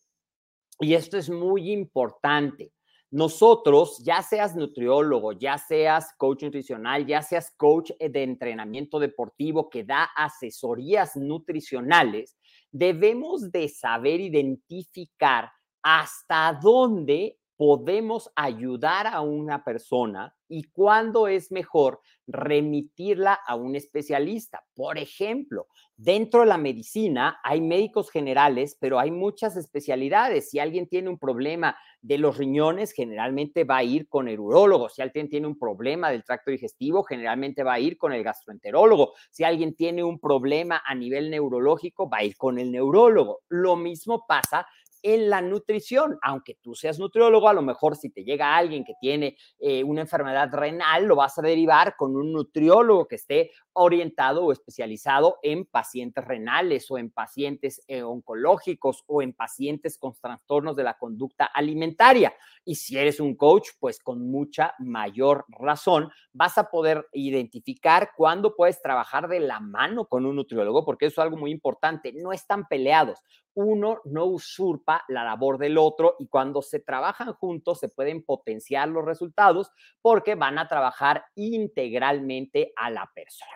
y 0.81 0.95
esto 0.95 1.19
es 1.19 1.29
muy 1.29 1.71
importante, 1.71 2.73
nosotros, 3.11 4.03
ya 4.05 4.23
seas 4.23 4.55
nutriólogo, 4.55 5.33
ya 5.33 5.57
seas 5.57 6.13
coach 6.19 6.43
nutricional, 6.43 7.07
ya 7.07 7.23
seas 7.23 7.51
coach 7.57 7.91
de 7.99 8.23
entrenamiento 8.23 8.99
deportivo 8.99 9.71
que 9.71 9.83
da 9.83 10.05
asesorías 10.15 11.17
nutricionales, 11.17 12.37
debemos 12.71 13.51
de 13.51 13.69
saber 13.69 14.21
identificar 14.21 15.51
hasta 15.83 16.59
dónde 16.63 17.39
podemos 17.57 18.31
ayudar 18.37 19.07
a 19.07 19.23
una 19.23 19.65
persona 19.65 20.35
y 20.49 20.65
cuándo 20.65 21.29
es 21.29 21.53
mejor 21.53 22.01
remitirla 22.27 23.39
a 23.47 23.55
un 23.55 23.75
especialista. 23.75 24.63
Por 24.75 24.99
ejemplo, 24.99 25.67
dentro 25.97 26.41
de 26.41 26.47
la 26.47 26.59
medicina 26.59 27.41
hay 27.43 27.61
médicos 27.61 28.11
generales, 28.11 28.77
pero 28.79 28.99
hay 28.99 29.11
muchas 29.11 29.57
especialidades. 29.57 30.51
Si 30.51 30.59
alguien 30.59 30.89
tiene 30.89 31.09
un 31.09 31.19
problema 31.19 31.77
de 32.03 32.19
los 32.19 32.37
riñones, 32.37 32.93
generalmente 32.93 33.65
va 33.65 33.79
a 33.79 33.85
ir 33.85 34.09
con 34.09 34.29
el 34.29 34.39
urólogo. 34.41 34.89
Si 34.91 35.01
alguien 35.01 35.29
tiene 35.29 35.47
un 35.47 35.59
problema 35.59 36.11
del 36.11 36.25
tracto 36.25 36.51
digestivo, 36.51 37.03
generalmente 37.03 37.63
va 37.63 37.75
a 37.75 37.81
ir 37.81 37.97
con 37.97 38.13
el 38.13 38.23
gastroenterólogo. 38.23 39.15
Si 39.31 39.45
alguien 39.45 39.75
tiene 39.75 40.05
un 40.05 40.21
problema 40.21 40.83
a 40.85 40.95
nivel 40.95 41.31
neurológico, 41.31 42.09
va 42.09 42.19
a 42.19 42.25
ir 42.25 42.37
con 42.37 42.59
el 42.59 42.71
neurólogo. 42.71 43.41
Lo 43.49 43.77
mismo 43.77 44.25
pasa 44.29 44.67
en 45.03 45.31
la 45.31 45.41
nutrición. 45.41 46.19
Aunque 46.23 46.57
tú 46.61 46.75
seas 46.75 46.99
nutriólogo, 46.99 47.49
a 47.49 47.55
lo 47.55 47.63
mejor 47.63 47.97
si 47.97 48.11
te 48.11 48.25
llega 48.25 48.57
alguien 48.57 48.85
que 48.85 48.95
tiene 49.01 49.37
eh, 49.59 49.85
una 49.85 50.03
enfermedad 50.03 50.49
renal, 50.53 51.05
lo 51.05 51.17
vas 51.17 51.39
a 51.39 51.43
derivar 51.43 51.97
con 51.97 52.17
un 52.17 52.33
nutriólogo 52.33 53.07
que 53.07 53.17
esté 53.17 53.51
orientado 53.73 54.45
o 54.45 54.53
especializado 54.53 55.39
en 55.43 55.65
pacientes 55.65 56.25
renales 56.25 56.91
o 56.91 56.99
en 56.99 57.11
pacientes 57.11 57.81
eh, 57.87 58.03
oncológicos 58.03 59.05
o 59.07 59.23
en 59.23 59.33
pacientes 59.33 59.99
con 59.99 60.15
trastornos 60.21 60.75
de 60.75 60.83
la 60.83 60.99
conducta 60.99 61.45
alimentaria. 61.47 62.35
Y 62.65 62.75
si 62.75 62.99
eres 62.99 63.21
un 63.21 63.37
coach, 63.37 63.69
pues 63.79 64.01
con 64.01 64.31
mucha 64.31 64.75
mayor 64.79 65.45
razón 65.49 66.11
vas 66.33 66.59
a 66.59 66.71
poder 66.71 67.07
identificar 67.13 68.11
cuándo 68.17 68.55
puedes 68.57 68.83
trabajar 68.83 69.29
de 69.29 69.41
la 69.41 69.61
mano 69.61 70.07
con 70.07 70.27
un 70.27 70.37
nutriólogo, 70.37 70.85
porque 70.85 71.07
eso 71.07 71.21
es 71.21 71.25
algo 71.25 71.37
muy 71.37 71.51
importante. 71.51 72.13
No 72.13 72.33
están 72.33 72.67
peleados 72.67 73.21
uno 73.59 74.01
no 74.05 74.27
usurpa 74.27 75.05
la 75.09 75.25
labor 75.25 75.59
del 75.59 75.79
otro 75.79 76.15
y 76.21 76.29
cuando 76.29 76.63
se 76.63 76.79
trabajan 76.79 77.33
juntos 77.33 77.81
se 77.81 77.89
pueden 77.89 78.23
potenciar 78.23 78.89
los 78.89 79.05
resultados 79.05 79.73
porque 80.01 80.37
van 80.37 80.59
a 80.59 80.69
trabajar 80.69 81.25
integralmente 81.35 82.73
a 82.77 82.89
la 82.89 83.11
persona. 83.13 83.51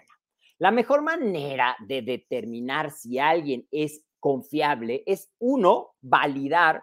La 0.59 0.73
mejor 0.73 1.03
manera 1.03 1.77
de 1.87 2.03
determinar 2.03 2.91
si 2.91 3.21
alguien 3.21 3.69
es 3.71 4.05
confiable 4.19 5.05
es 5.07 5.31
uno, 5.39 5.95
validar 6.01 6.83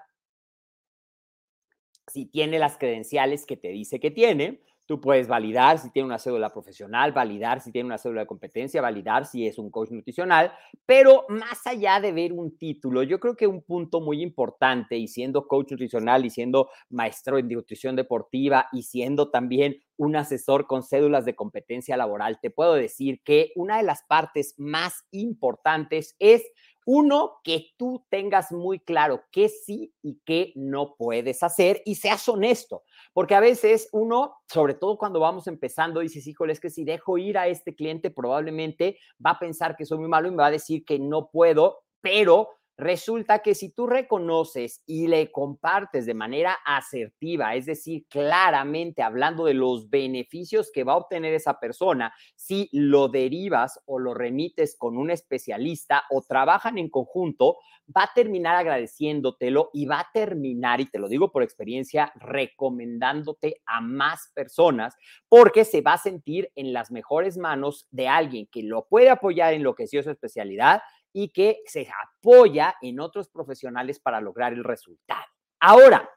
si 2.08 2.26
tiene 2.26 2.58
las 2.58 2.78
credenciales 2.78 3.46
que 3.46 3.58
te 3.58 3.68
dice 3.68 4.00
que 4.00 4.12
tiene, 4.12 4.64
Tú 4.90 5.00
puedes 5.00 5.28
validar 5.28 5.78
si 5.78 5.92
tiene 5.92 6.08
una 6.08 6.18
cédula 6.18 6.52
profesional, 6.52 7.12
validar 7.12 7.62
si 7.62 7.72
tiene 7.72 7.86
una 7.86 8.00
cédula 8.00 8.22
de 8.22 8.26
competencia, 8.26 8.82
validar 8.82 9.28
si 9.28 9.46
es 9.46 9.60
un 9.60 9.70
coach 9.70 9.92
nutricional, 9.92 10.52
pero 10.84 11.28
más 11.30 11.68
allá 11.68 12.00
de 12.00 12.12
ver 12.12 12.34
un 12.34 12.58
título, 12.58 13.04
yo 13.04 13.20
creo 13.20 13.36
que 13.36 13.46
un 13.46 13.62
punto 13.62 14.02
muy 14.02 14.24
importante 14.24 14.98
y 14.98 15.08
siendo 15.08 15.48
coach 15.48 15.74
nutricional 15.74 16.26
y 16.26 16.32
siendo 16.32 16.72
maestro 16.90 17.38
en 17.38 17.50
nutrición 17.50 17.96
deportiva 17.96 18.68
y 18.72 18.82
siendo 18.82 19.30
también 19.30 19.78
un 19.96 20.16
asesor 20.16 20.66
con 20.66 20.82
cédulas 20.82 21.24
de 21.24 21.36
competencia 21.36 21.96
laboral, 21.96 22.40
te 22.42 22.50
puedo 22.50 22.74
decir 22.74 23.22
que 23.24 23.52
una 23.56 23.78
de 23.78 23.84
las 23.84 24.02
partes 24.02 24.56
más 24.58 25.04
importantes 25.12 26.16
es 26.18 26.44
uno, 26.92 27.34
que 27.44 27.68
tú 27.78 28.04
tengas 28.10 28.52
muy 28.52 28.80
claro 28.80 29.22
qué 29.32 29.48
sí 29.48 29.94
y 30.02 30.20
qué 30.26 30.54
no 30.56 30.96
puedes 30.98 31.44
hacer 31.44 31.84
y 31.86 31.94
seas 31.94 32.28
honesto, 32.28 32.82
porque 33.14 33.36
a 33.36 33.40
veces 33.40 33.90
uno, 33.92 34.38
sobre 34.52 34.74
todo 34.74 34.98
cuando 34.98 35.20
vamos 35.20 35.46
empezando, 35.46 36.00
dices, 36.00 36.26
híjole, 36.26 36.52
es 36.52 36.60
que 36.60 36.72
si 36.72 36.84
dejo 36.84 37.20
ir 37.20 37.38
a 37.38 37.48
este 37.48 37.76
cliente 37.76 38.10
probablemente 38.10 38.98
va 39.24 39.32
a 39.32 39.40
pensar 39.40 39.76
que 39.78 39.86
soy 39.86 40.00
muy 40.00 40.08
malo 40.08 40.30
y 40.30 40.32
me 40.32 40.38
va 40.38 40.48
a 40.48 40.52
decir 40.52 40.84
que 40.84 40.98
no 40.98 41.30
puedo, 41.30 41.84
pero 42.02 42.50
Resulta 42.80 43.40
que 43.40 43.56
si 43.56 43.72
tú 43.72 43.88
reconoces 43.88 44.82
y 44.86 45.08
le 45.08 45.34
compartes 45.34 46.06
de 46.06 46.14
manera 46.14 46.56
asertiva, 46.66 47.54
es 47.56 47.66
decir, 47.66 48.06
claramente 48.08 49.02
hablando 49.02 49.44
de 49.44 49.54
los 49.54 49.90
beneficios 49.90 50.72
que 50.74 50.86
va 50.86 50.94
a 50.94 50.98
obtener 50.98 51.34
esa 51.34 51.60
persona, 51.60 52.14
si 52.38 52.70
lo 52.72 53.10
derivas 53.10 53.82
o 53.86 54.00
lo 54.00 54.14
remites 54.14 54.78
con 54.78 54.98
un 54.98 55.12
especialista 55.12 56.06
o 56.10 56.22
trabajan 56.22 56.78
en 56.78 56.90
conjunto, 56.90 57.58
va 57.96 58.04
a 58.04 58.14
terminar 58.16 58.56
agradeciéndotelo 58.56 59.72
y 59.74 59.86
va 59.86 60.00
a 60.00 60.10
terminar, 60.14 60.80
y 60.80 60.86
te 60.86 61.00
lo 61.00 61.10
digo 61.10 61.34
por 61.34 61.44
experiencia, 61.44 62.14
recomendándote 62.16 63.62
a 63.66 63.82
más 63.82 64.32
personas 64.34 64.96
porque 65.28 65.66
se 65.66 65.82
va 65.82 65.94
a 65.94 65.98
sentir 65.98 66.50
en 66.56 66.72
las 66.72 66.92
mejores 66.92 67.38
manos 67.38 67.88
de 67.92 68.08
alguien 68.08 68.48
que 68.50 68.64
lo 68.64 68.88
puede 68.88 69.10
apoyar 69.10 69.54
en 69.54 69.64
lo 69.64 69.76
que 69.76 69.84
es 69.84 69.90
su 69.90 69.98
especialidad 70.00 70.82
y 71.14 71.30
que 71.30 71.62
se 71.66 71.88
apoya 72.06 72.76
en 72.82 73.00
otros 73.00 73.30
profesionales 73.30 74.00
para 74.00 74.22
lograr 74.22 74.54
el 74.54 74.64
resultado. 74.64 75.26
Ahora, 75.60 76.10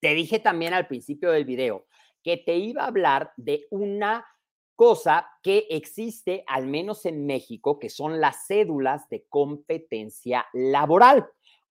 te 0.00 0.14
dije 0.14 0.38
también 0.38 0.74
al 0.74 0.86
principio 0.86 1.30
del 1.30 1.44
video 1.44 1.86
que 2.22 2.36
te 2.36 2.56
iba 2.56 2.82
a 2.82 2.88
hablar 2.88 3.32
de 3.36 3.66
una 3.70 4.26
cosa 4.74 5.26
que 5.42 5.66
existe, 5.70 6.44
al 6.46 6.66
menos 6.66 7.06
en 7.06 7.24
México, 7.24 7.78
que 7.78 7.88
son 7.88 8.20
las 8.20 8.46
cédulas 8.46 9.08
de 9.08 9.24
competencia 9.28 10.46
laboral. 10.52 11.26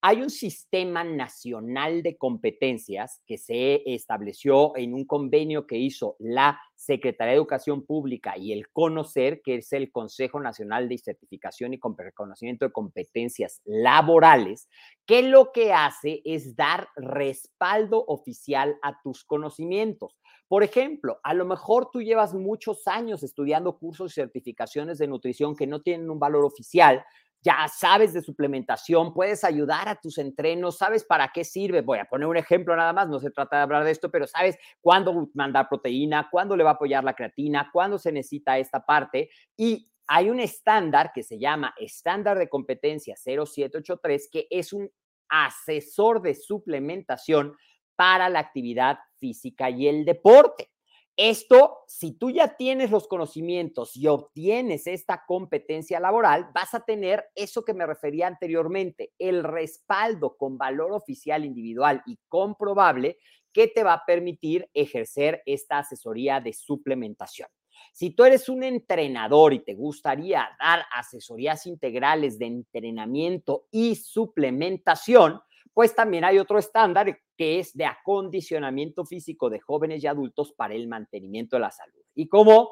Hay 0.07 0.21
un 0.21 0.29
sistema 0.29 1.03
nacional 1.03 2.03
de 2.03 2.15
competencias 2.15 3.23
que 3.25 3.39
se 3.39 3.81
estableció 3.91 4.77
en 4.77 4.93
un 4.93 5.05
convenio 5.05 5.65
que 5.65 5.79
hizo 5.79 6.15
la 6.19 6.61
Secretaría 6.75 7.31
de 7.31 7.37
Educación 7.37 7.87
Pública 7.87 8.37
y 8.37 8.53
el 8.53 8.69
CONOCER, 8.69 9.41
que 9.41 9.55
es 9.55 9.73
el 9.73 9.91
Consejo 9.91 10.39
Nacional 10.39 10.87
de 10.89 10.99
Certificación 10.99 11.73
y 11.73 11.79
Reconocimiento 11.97 12.65
de 12.65 12.71
Competencias 12.71 13.61
Laborales, 13.65 14.69
que 15.07 15.23
lo 15.23 15.51
que 15.51 15.73
hace 15.73 16.21
es 16.23 16.55
dar 16.55 16.87
respaldo 16.95 18.05
oficial 18.07 18.77
a 18.83 19.01
tus 19.01 19.23
conocimientos. 19.23 20.19
Por 20.47 20.61
ejemplo, 20.61 21.19
a 21.23 21.33
lo 21.33 21.45
mejor 21.45 21.89
tú 21.91 22.03
llevas 22.03 22.35
muchos 22.35 22.87
años 22.87 23.23
estudiando 23.23 23.79
cursos 23.79 24.11
y 24.11 24.21
certificaciones 24.21 24.99
de 24.99 25.07
nutrición 25.07 25.55
que 25.55 25.65
no 25.65 25.81
tienen 25.81 26.11
un 26.11 26.19
valor 26.19 26.45
oficial, 26.45 27.03
ya 27.45 27.67
sabes 27.67 28.11
de 28.13 28.23
suplementación, 28.23 29.13
puedes 29.13 29.43
ayudar 29.43 29.87
a 29.87 29.95
tus 29.95 30.17
entrenos, 30.17 30.79
sabes 30.79 31.05
para 31.05 31.27
qué 31.31 31.43
sirve. 31.43 31.81
Voy 31.81 31.99
a 31.99 32.05
poner 32.05 32.27
un 32.27 32.37
ejemplo 32.37 32.75
nada 32.75 32.91
más, 32.91 33.07
no 33.07 33.19
se 33.19 33.29
trata 33.29 33.57
de 33.57 33.61
hablar 33.61 33.83
de 33.83 33.91
esto, 33.91 34.09
pero 34.09 34.25
sabes 34.25 34.57
cuándo 34.81 35.29
mandar 35.35 35.69
proteína, 35.69 36.27
cuándo 36.31 36.57
le 36.57 36.63
va 36.63 36.71
a 36.71 36.73
apoyar 36.73 37.03
la 37.03 37.13
creatina, 37.13 37.69
cuándo 37.71 37.99
se 37.99 38.11
necesita 38.11 38.57
esta 38.57 38.83
parte 38.83 39.29
y 39.55 39.91
hay 40.07 40.31
un 40.31 40.39
estándar 40.39 41.11
que 41.13 41.21
se 41.21 41.37
llama 41.37 41.75
estándar 41.77 42.39
de 42.39 42.49
competencia 42.49 43.15
0783 43.15 44.29
que 44.31 44.47
es 44.49 44.73
un 44.73 44.89
asesor 45.29 46.23
de 46.23 46.33
suplementación 46.33 47.55
para 47.95 48.27
la 48.29 48.39
actividad 48.39 48.97
física 49.19 49.69
y 49.69 49.87
el 49.87 50.03
deporte. 50.03 50.71
Esto, 51.17 51.77
si 51.87 52.11
tú 52.11 52.29
ya 52.29 52.57
tienes 52.57 52.91
los 52.91 53.07
conocimientos 53.07 53.95
y 53.95 54.07
obtienes 54.07 54.85
esta 54.85 55.23
competencia 55.25 56.01
laboral, 56.01 56.49
vas 56.53 56.73
a 56.73 56.81
tener 56.81 57.25
eso 57.35 57.63
que 57.63 57.73
me 57.73 57.85
refería 57.85 58.27
anteriormente, 58.27 59.13
el 59.17 59.45
respaldo 59.45 60.35
con 60.35 60.57
valor 60.57 60.91
oficial 60.91 61.45
individual 61.45 62.03
y 62.05 62.19
comprobable 62.27 63.17
que 63.53 63.69
te 63.69 63.83
va 63.83 63.93
a 63.93 64.05
permitir 64.05 64.69
ejercer 64.73 65.41
esta 65.45 65.77
asesoría 65.77 66.41
de 66.41 66.51
suplementación. 66.51 67.47
Si 67.93 68.09
tú 68.09 68.25
eres 68.25 68.49
un 68.49 68.63
entrenador 68.63 69.53
y 69.53 69.59
te 69.59 69.73
gustaría 69.73 70.49
dar 70.59 70.83
asesorías 70.93 71.65
integrales 71.65 72.37
de 72.37 72.47
entrenamiento 72.47 73.67
y 73.71 73.95
suplementación, 73.95 75.39
pues 75.75 75.93
también 75.93 76.23
hay 76.23 76.39
otro 76.39 76.57
estándar 76.57 77.19
que 77.35 77.59
es 77.59 77.75
de 77.75 77.85
acondicionamiento 77.85 79.05
físico 79.05 79.49
de 79.49 79.59
jóvenes 79.59 80.01
y 80.01 80.07
adultos 80.07 80.53
para 80.53 80.73
el 80.73 80.87
mantenimiento 80.87 81.57
de 81.57 81.59
la 81.59 81.71
salud. 81.71 81.99
¿Y 82.15 82.29
cómo 82.29 82.71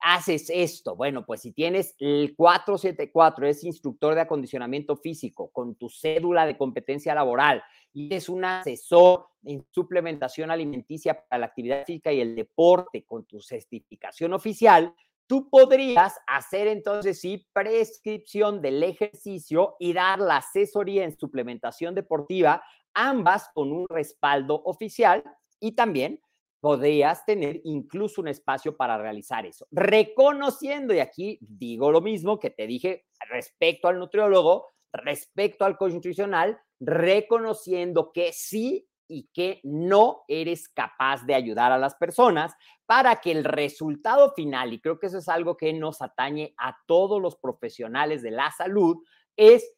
haces 0.00 0.50
esto? 0.52 0.96
Bueno, 0.96 1.24
pues 1.24 1.42
si 1.42 1.52
tienes 1.52 1.94
el 2.00 2.34
474, 2.34 3.46
es 3.46 3.62
instructor 3.62 4.16
de 4.16 4.22
acondicionamiento 4.22 4.96
físico 4.96 5.48
con 5.52 5.76
tu 5.76 5.88
cédula 5.88 6.44
de 6.44 6.58
competencia 6.58 7.14
laboral 7.14 7.62
y 7.92 8.12
es 8.12 8.28
un 8.28 8.44
asesor 8.44 9.28
en 9.44 9.64
suplementación 9.70 10.50
alimenticia 10.50 11.24
para 11.28 11.38
la 11.38 11.46
actividad 11.46 11.86
física 11.86 12.12
y 12.12 12.20
el 12.20 12.34
deporte 12.34 13.04
con 13.04 13.26
tu 13.26 13.40
certificación 13.40 14.32
oficial, 14.32 14.92
tú 15.28 15.48
podrías 15.50 16.18
hacer 16.26 16.66
entonces 16.66 17.20
sí 17.20 17.46
prescripción 17.52 18.60
del 18.60 18.82
ejercicio 18.82 19.76
y 19.78 19.92
dar 19.92 20.18
la 20.18 20.38
asesoría 20.38 21.04
en 21.04 21.16
suplementación 21.16 21.94
deportiva, 21.94 22.62
ambas 22.94 23.48
con 23.54 23.70
un 23.70 23.86
respaldo 23.88 24.60
oficial 24.64 25.22
y 25.60 25.72
también 25.72 26.20
podrías 26.60 27.24
tener 27.24 27.60
incluso 27.64 28.20
un 28.20 28.28
espacio 28.28 28.76
para 28.76 28.98
realizar 28.98 29.46
eso. 29.46 29.66
Reconociendo, 29.70 30.92
y 30.94 30.98
aquí 30.98 31.38
digo 31.40 31.92
lo 31.92 32.00
mismo 32.00 32.40
que 32.40 32.50
te 32.50 32.66
dije 32.66 33.04
respecto 33.28 33.86
al 33.86 33.98
nutriólogo, 33.98 34.66
respecto 34.92 35.64
al 35.64 35.76
coach 35.76 35.92
nutricional, 35.92 36.58
reconociendo 36.80 38.12
que 38.12 38.32
sí 38.32 38.88
y 39.08 39.28
que 39.32 39.60
no 39.64 40.22
eres 40.28 40.68
capaz 40.68 41.24
de 41.24 41.34
ayudar 41.34 41.72
a 41.72 41.78
las 41.78 41.94
personas 41.94 42.54
para 42.86 43.16
que 43.20 43.32
el 43.32 43.44
resultado 43.44 44.32
final, 44.34 44.72
y 44.72 44.80
creo 44.80 44.98
que 44.98 45.06
eso 45.06 45.18
es 45.18 45.28
algo 45.28 45.56
que 45.56 45.72
nos 45.72 46.02
atañe 46.02 46.54
a 46.58 46.76
todos 46.86 47.20
los 47.20 47.36
profesionales 47.36 48.22
de 48.22 48.30
la 48.30 48.52
salud, 48.52 48.98
es 49.36 49.74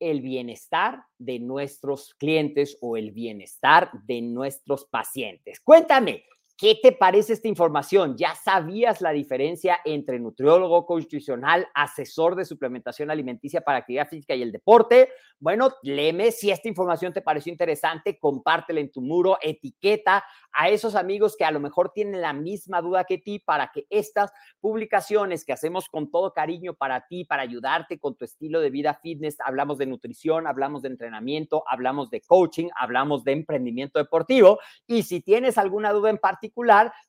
el 0.00 0.20
bienestar 0.20 1.04
de 1.18 1.40
nuestros 1.40 2.14
clientes 2.14 2.76
o 2.80 2.96
el 2.96 3.12
bienestar 3.12 3.90
de 4.04 4.22
nuestros 4.22 4.84
pacientes. 4.84 5.60
Cuéntame, 5.60 6.24
¿Qué 6.60 6.76
te 6.82 6.90
parece 6.90 7.34
esta 7.34 7.46
información? 7.46 8.16
¿Ya 8.16 8.34
sabías 8.34 9.00
la 9.00 9.12
diferencia 9.12 9.78
entre 9.84 10.18
nutriólogo 10.18 10.86
constitucional, 10.86 11.68
asesor 11.72 12.34
de 12.34 12.44
suplementación 12.44 13.12
alimenticia 13.12 13.60
para 13.60 13.78
actividad 13.78 14.08
física 14.08 14.34
y 14.34 14.42
el 14.42 14.50
deporte? 14.50 15.08
Bueno, 15.38 15.70
léeme 15.84 16.32
si 16.32 16.50
esta 16.50 16.66
información 16.66 17.12
te 17.12 17.22
pareció 17.22 17.52
interesante, 17.52 18.18
compártela 18.18 18.80
en 18.80 18.90
tu 18.90 19.00
muro, 19.00 19.38
etiqueta 19.40 20.24
a 20.52 20.68
esos 20.68 20.96
amigos 20.96 21.36
que 21.36 21.44
a 21.44 21.52
lo 21.52 21.60
mejor 21.60 21.92
tienen 21.92 22.20
la 22.20 22.32
misma 22.32 22.82
duda 22.82 23.04
que 23.04 23.18
ti 23.18 23.38
para 23.38 23.70
que 23.72 23.86
estas 23.88 24.32
publicaciones 24.60 25.44
que 25.44 25.52
hacemos 25.52 25.88
con 25.88 26.10
todo 26.10 26.32
cariño 26.32 26.74
para 26.74 27.06
ti, 27.06 27.24
para 27.24 27.42
ayudarte 27.42 28.00
con 28.00 28.16
tu 28.16 28.24
estilo 28.24 28.60
de 28.60 28.70
vida 28.70 28.98
fitness, 29.00 29.36
hablamos 29.44 29.78
de 29.78 29.86
nutrición, 29.86 30.48
hablamos 30.48 30.82
de 30.82 30.88
entrenamiento, 30.88 31.62
hablamos 31.68 32.10
de 32.10 32.20
coaching, 32.20 32.68
hablamos 32.74 33.22
de 33.22 33.30
emprendimiento 33.30 34.00
deportivo 34.00 34.58
y 34.88 35.04
si 35.04 35.20
tienes 35.20 35.56
alguna 35.56 35.92
duda 35.92 36.10
en 36.10 36.18
particular, 36.18 36.47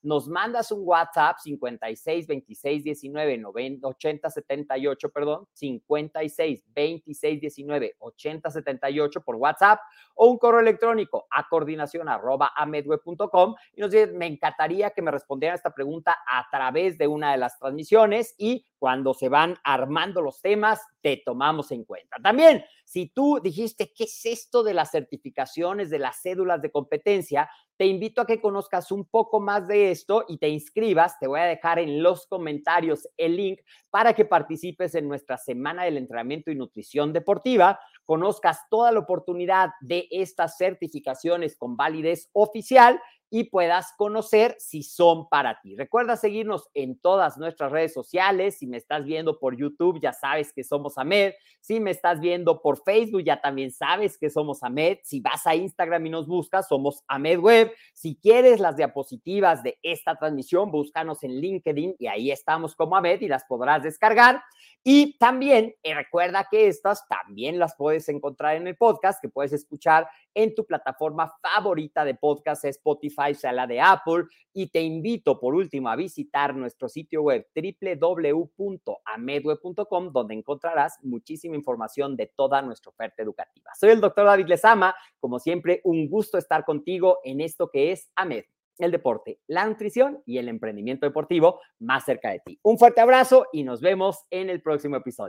nos 0.01 0.27
mandas 0.27 0.71
un 0.71 0.81
WhatsApp 0.83 1.37
56 1.39 2.27
26 2.27 2.83
19 2.83 3.37
90, 3.37 3.87
80 3.87 4.29
78, 4.29 5.09
perdón, 5.09 5.47
56 5.53 6.63
26 6.73 7.41
19 7.41 7.95
80 7.99 8.49
78 8.49 9.21
por 9.21 9.35
WhatsApp 9.35 9.79
o 10.15 10.27
un 10.27 10.37
correo 10.37 10.59
electrónico 10.59 11.27
a 11.31 11.47
coordinación 11.47 12.09
arroba 12.09 12.51
amedweb.com 12.55 13.55
y 13.75 13.81
nos 13.81 13.91
dice, 13.91 14.07
me 14.07 14.27
encantaría 14.27 14.91
que 14.91 15.01
me 15.01 15.11
respondieran 15.11 15.55
esta 15.55 15.73
pregunta 15.73 16.17
a 16.27 16.47
través 16.51 16.97
de 16.97 17.07
una 17.07 17.31
de 17.31 17.37
las 17.37 17.57
transmisiones 17.59 18.35
y 18.37 18.65
cuando 18.77 19.13
se 19.13 19.29
van 19.29 19.57
armando 19.63 20.21
los 20.21 20.41
temas, 20.41 20.81
te 21.01 21.21
tomamos 21.25 21.71
en 21.71 21.83
cuenta. 21.83 22.17
También, 22.21 22.63
si 22.89 23.05
tú 23.05 23.39
dijiste, 23.39 23.93
¿qué 23.95 24.05
es 24.05 24.25
esto 24.25 24.63
de 24.63 24.73
las 24.73 24.89
certificaciones, 24.89 25.91
de 25.91 25.99
las 25.99 26.23
cédulas 26.23 26.59
de 26.59 26.71
competencia? 26.71 27.47
Te 27.77 27.85
invito 27.85 28.19
a 28.19 28.25
que 28.25 28.41
conozcas 28.41 28.91
un 28.91 29.05
poco 29.05 29.39
más 29.39 29.67
de 29.67 29.91
esto 29.91 30.25
y 30.27 30.39
te 30.39 30.49
inscribas. 30.49 31.19
Te 31.19 31.27
voy 31.27 31.39
a 31.39 31.43
dejar 31.43 31.77
en 31.77 32.01
los 32.01 32.25
comentarios 32.25 33.07
el 33.15 33.37
link 33.37 33.59
para 33.91 34.13
que 34.13 34.25
participes 34.25 34.95
en 34.95 35.07
nuestra 35.07 35.37
semana 35.37 35.83
del 35.83 35.97
entrenamiento 35.97 36.49
y 36.49 36.55
nutrición 36.55 37.13
deportiva, 37.13 37.79
conozcas 38.05 38.61
toda 38.71 38.91
la 38.91 39.01
oportunidad 39.01 39.69
de 39.81 40.07
estas 40.09 40.57
certificaciones 40.57 41.55
con 41.55 41.77
validez 41.77 42.31
oficial 42.33 42.99
y 43.29 43.45
puedas 43.45 43.93
conocer 43.97 44.55
si 44.59 44.83
son 44.83 45.29
para 45.29 45.59
ti. 45.61 45.75
Recuerda 45.75 46.17
seguirnos 46.17 46.69
en 46.73 46.99
todas 46.99 47.37
nuestras 47.37 47.71
redes 47.71 47.93
sociales. 47.93 48.57
Si 48.57 48.67
me 48.67 48.77
estás 48.77 49.05
viendo 49.05 49.39
por 49.39 49.55
YouTube, 49.55 49.99
ya 50.01 50.13
sabes 50.13 50.51
que 50.51 50.63
somos 50.63 50.97
AMED. 50.97 51.33
Si 51.61 51.79
me 51.79 51.91
estás 51.91 52.19
viendo 52.19 52.61
por 52.61 52.81
Facebook, 52.83 53.23
ya 53.23 53.39
también 53.39 53.71
sabes 53.71 54.17
que 54.17 54.29
somos 54.29 54.63
AMED. 54.63 54.99
Si 55.03 55.19
vas 55.19 55.45
a 55.45 55.55
Instagram 55.55 56.05
y 56.07 56.09
nos 56.09 56.27
buscas, 56.27 56.67
somos 56.67 57.03
AMED 57.07 57.39
Web. 57.39 57.71
Si 57.93 58.15
quieres 58.15 58.59
las 58.59 58.75
diapositivas 58.75 59.61
de 59.61 59.77
esta 59.83 60.15
transmisión, 60.15 60.71
búscanos 60.71 61.23
en 61.23 61.39
LinkedIn 61.39 61.95
y 61.99 62.07
ahí 62.07 62.31
estamos 62.31 62.75
como 62.75 62.95
AMED 62.95 63.21
y 63.21 63.27
las 63.27 63.45
podrás 63.45 63.83
descargar. 63.83 64.41
Y 64.83 65.17
también 65.17 65.75
eh, 65.83 65.93
recuerda 65.93 66.47
que 66.49 66.67
estas 66.67 67.05
también 67.07 67.59
las 67.59 67.75
puedes 67.75 68.07
encontrar 68.09 68.55
en 68.55 68.65
el 68.65 68.77
podcast, 68.77 69.21
que 69.21 69.27
puedes 69.27 69.51
escuchar 69.51 70.07
en 70.33 70.55
tu 70.55 70.65
plataforma 70.65 71.33
favorita 71.41 72.05
de 72.05 72.15
podcast, 72.15 72.63
Spotify 72.65 73.18
Spotify, 73.19 73.35
sea 73.35 73.51
la 73.51 73.67
de 73.67 73.81
Apple. 73.81 74.23
Y 74.53 74.67
te 74.67 74.81
invito 74.81 75.39
por 75.39 75.55
último 75.55 75.89
a 75.89 75.95
visitar 75.95 76.55
nuestro 76.55 76.89
sitio 76.89 77.21
web 77.21 77.47
www.amedweb.com, 77.55 80.11
donde 80.11 80.33
encontrarás 80.33 80.97
muchísima 81.03 81.55
información 81.55 82.17
de 82.17 82.31
toda 82.35 82.61
nuestra 82.61 82.89
oferta 82.89 83.21
educativa. 83.21 83.71
Soy 83.79 83.91
el 83.91 84.01
doctor 84.01 84.25
David 84.25 84.47
Lezama. 84.47 84.93
Como 85.19 85.39
siempre, 85.39 85.79
un 85.83 86.09
gusto 86.09 86.37
estar 86.37 86.65
contigo 86.65 87.19
en 87.23 87.39
esto 87.41 87.69
que 87.69 87.91
es 87.91 88.09
AMED 88.15 88.45
el 88.79 88.91
deporte, 88.91 89.39
la 89.47 89.65
nutrición 89.65 90.23
y 90.25 90.37
el 90.37 90.47
emprendimiento 90.47 91.05
deportivo 91.05 91.59
más 91.79 92.05
cerca 92.05 92.31
de 92.31 92.39
ti. 92.39 92.59
Un 92.63 92.77
fuerte 92.77 93.01
abrazo 93.01 93.45
y 93.51 93.63
nos 93.63 93.81
vemos 93.81 94.25
en 94.31 94.49
el 94.49 94.61
próximo 94.61 94.95
episodio. 94.95 95.27